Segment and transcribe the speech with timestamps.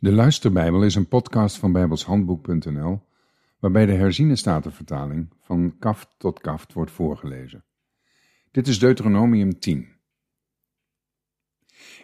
[0.00, 3.02] De Luisterbijbel is een podcast van bijbelshandboek.nl
[3.58, 7.64] waarbij de herziene statenvertaling van kaft tot kaft wordt voorgelezen.
[8.50, 9.88] Dit is Deuteronomium 10.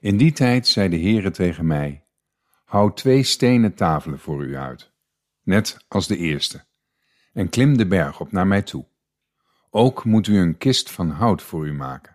[0.00, 2.06] In die tijd zei de Heere tegen mij,
[2.64, 4.92] hou twee stenen tafelen voor u uit,
[5.42, 6.64] net als de eerste,
[7.32, 8.86] en klim de berg op naar mij toe.
[9.70, 12.13] Ook moet u een kist van hout voor u maken.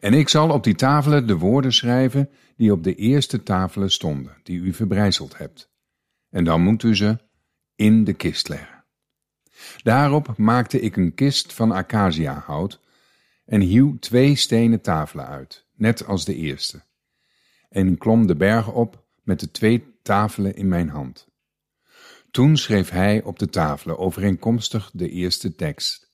[0.00, 4.36] En ik zal op die tafelen de woorden schrijven die op de eerste tafelen stonden,
[4.42, 5.70] die u verbrijzeld hebt.
[6.30, 7.18] En dan moet u ze
[7.74, 8.84] in de kist leggen.
[9.82, 12.80] Daarop maakte ik een kist van acaciahout
[13.44, 16.82] en hieuw twee stenen tafelen uit, net als de eerste.
[17.68, 21.28] En klom de berg op met de twee tafelen in mijn hand.
[22.30, 26.12] Toen schreef hij op de tafelen overeenkomstig de eerste tekst,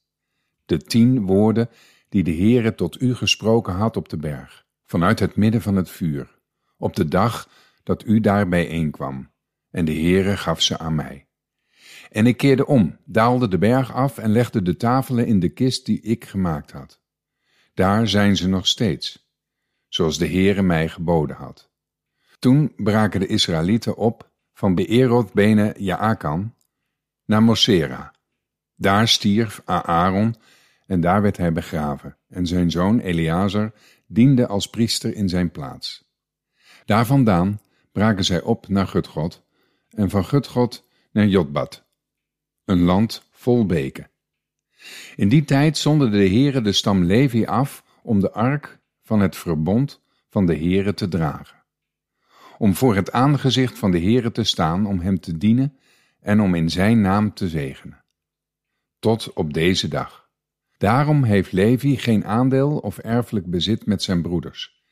[0.64, 1.68] de tien woorden
[2.12, 5.90] die de Heere tot u gesproken had op de berg, vanuit het midden van het
[5.90, 6.38] vuur,
[6.76, 7.48] op de dag
[7.82, 9.30] dat u daar bijeenkwam,
[9.70, 11.26] en de Heere gaf ze aan mij.
[12.10, 15.86] En ik keerde om, daalde de berg af en legde de tafelen in de kist
[15.86, 17.00] die ik gemaakt had.
[17.74, 19.30] Daar zijn ze nog steeds,
[19.88, 21.70] zoals de Heere mij geboden had.
[22.38, 26.54] Toen braken de Israëlieten op van Beeroth bene Jaakan
[27.24, 28.14] naar Mosera.
[28.74, 30.34] Daar stierf Aaron
[30.92, 33.72] en daar werd hij begraven, en zijn zoon Eleazar
[34.06, 36.04] diende als priester in zijn plaats.
[36.84, 37.60] Daar vandaan
[37.92, 39.44] braken zij op naar Gutgod,
[39.88, 41.84] en van Gutgod naar Jotbad,
[42.64, 44.10] een land vol beken.
[45.16, 49.36] In die tijd zonder de Heere de stam Levi af om de ark van het
[49.36, 51.62] verbond van de Heere te dragen.
[52.58, 55.78] Om voor het aangezicht van de Heere te staan, om hem te dienen
[56.20, 58.04] en om in zijn naam te zegenen.
[58.98, 60.21] Tot op deze dag.
[60.82, 64.82] Daarom heeft Levi geen aandeel of erfelijk bezit met zijn broeders.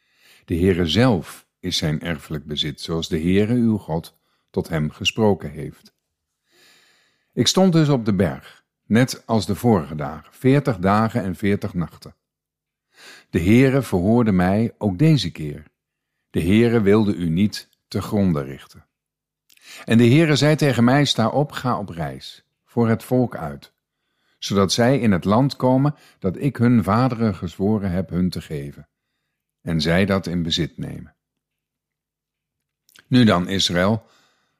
[0.44, 4.18] De Heere zelf is zijn erfelijk bezit, zoals de Heere uw God
[4.50, 5.94] tot hem gesproken heeft.
[7.32, 11.74] Ik stond dus op de berg, net als de vorige dagen, veertig dagen en veertig
[11.74, 12.14] nachten.
[13.30, 15.64] De Heere verhoorde mij ook deze keer.
[16.30, 18.86] De Heere wilde u niet te gronde richten.
[19.84, 23.72] En de Heere zei tegen mij, sta op, ga op reis, voor het volk uit
[24.40, 28.88] zodat zij in het land komen dat ik hun vaderen gezworen heb hun te geven,
[29.60, 31.14] en zij dat in bezit nemen.
[33.06, 34.06] Nu dan, Israël,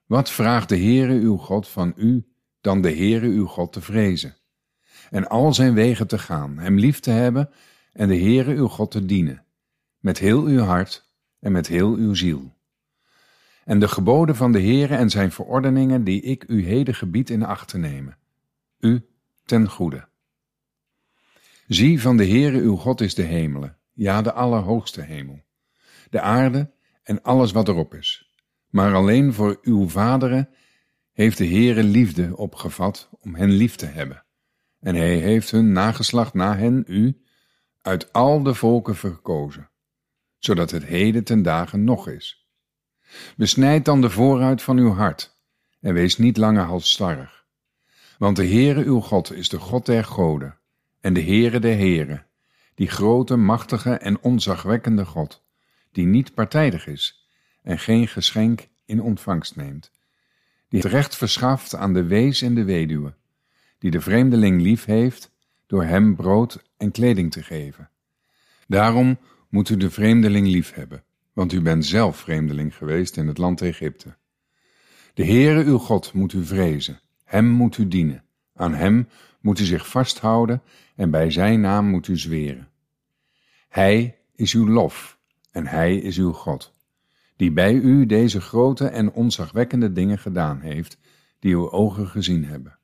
[0.06, 2.26] wat vraagt de Heere uw God van u
[2.60, 4.36] dan de Heere uw God te vrezen,
[5.10, 7.50] en al zijn wegen te gaan, hem lief te hebben
[7.92, 9.44] en de Heere uw God te dienen,
[9.98, 12.58] met heel uw hart en met heel uw ziel.
[13.64, 17.44] En de geboden van de Heere en zijn verordeningen die ik u heden gebied in
[17.44, 18.18] acht te nemen,
[18.78, 19.09] u
[19.50, 20.08] ten goede.
[21.66, 25.44] Zie, van de Heere uw God is de hemelen, ja, de allerhoogste hemel,
[26.10, 26.72] de aarde
[27.02, 28.34] en alles wat erop is.
[28.68, 30.48] Maar alleen voor uw vaderen
[31.12, 34.24] heeft de Heere liefde opgevat om hen lief te hebben.
[34.80, 37.24] En hij heeft hun nageslacht na hen, u,
[37.82, 39.70] uit al de volken verkozen,
[40.38, 42.48] zodat het heden ten dagen nog is.
[43.36, 45.42] Besnijd dan de vooruit van uw hart,
[45.80, 47.39] en wees niet langer halsstarrig.
[48.20, 50.58] Want de Heere uw God is de God der goden
[51.00, 52.26] en de Heere der Heren,
[52.74, 55.42] die grote, machtige en onzagwekkende God,
[55.92, 57.26] die niet partijdig is
[57.62, 59.90] en geen geschenk in ontvangst neemt,
[60.68, 63.14] die het recht verschaft aan de wees en de weduwe,
[63.78, 65.30] die de vreemdeling lief heeft
[65.66, 67.90] door hem brood en kleding te geven.
[68.66, 73.38] Daarom moet u de vreemdeling lief hebben, want u bent zelf vreemdeling geweest in het
[73.38, 74.16] land Egypte.
[75.14, 78.24] De Heere uw God moet u vrezen hem moet u dienen,
[78.54, 79.08] aan hem
[79.40, 80.62] moet u zich vasthouden
[80.96, 82.68] en bij zijn naam moet u zweren.
[83.68, 85.18] Hij is uw lof
[85.50, 86.74] en hij is uw God,
[87.36, 90.98] die bij u deze grote en onzagwekkende dingen gedaan heeft,
[91.38, 92.78] die uw ogen gezien hebben.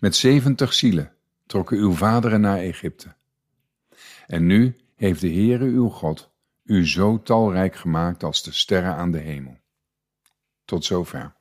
[0.00, 1.12] Met zeventig zielen
[1.46, 3.14] trokken uw vaderen naar Egypte.
[4.26, 6.30] En nu heeft de Heere uw God
[6.64, 9.58] u zo talrijk gemaakt als de sterren aan de hemel.
[10.64, 11.34] Tot zover.